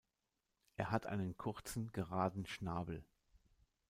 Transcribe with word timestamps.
Es 0.77 0.87
hat 0.87 1.05
einen 1.05 1.37
kurzen 1.37 1.91
geraden 1.91 2.47
Schnabel. 2.47 3.05